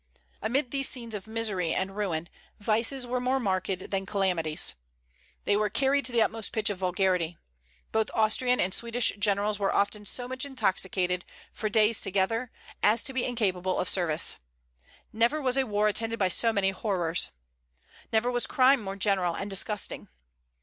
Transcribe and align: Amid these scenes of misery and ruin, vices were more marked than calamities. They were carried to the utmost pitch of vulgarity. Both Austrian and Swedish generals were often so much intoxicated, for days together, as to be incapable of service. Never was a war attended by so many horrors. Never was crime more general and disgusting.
Amid 0.41 0.71
these 0.71 0.89
scenes 0.89 1.13
of 1.13 1.27
misery 1.27 1.75
and 1.75 1.95
ruin, 1.95 2.27
vices 2.57 3.05
were 3.05 3.19
more 3.19 3.39
marked 3.39 3.91
than 3.91 4.07
calamities. 4.07 4.73
They 5.45 5.55
were 5.55 5.69
carried 5.69 6.05
to 6.05 6.11
the 6.11 6.23
utmost 6.23 6.51
pitch 6.51 6.71
of 6.71 6.79
vulgarity. 6.79 7.37
Both 7.91 8.09
Austrian 8.15 8.59
and 8.59 8.73
Swedish 8.73 9.13
generals 9.19 9.59
were 9.59 9.71
often 9.71 10.07
so 10.07 10.27
much 10.27 10.43
intoxicated, 10.43 11.23
for 11.53 11.69
days 11.69 12.01
together, 12.01 12.49
as 12.81 13.03
to 13.03 13.13
be 13.13 13.23
incapable 13.25 13.77
of 13.77 13.87
service. 13.87 14.37
Never 15.13 15.39
was 15.39 15.55
a 15.55 15.67
war 15.67 15.87
attended 15.87 16.17
by 16.17 16.29
so 16.29 16.51
many 16.51 16.71
horrors. 16.71 17.29
Never 18.11 18.31
was 18.31 18.47
crime 18.47 18.81
more 18.83 18.95
general 18.95 19.35
and 19.35 19.51
disgusting. 19.51 20.07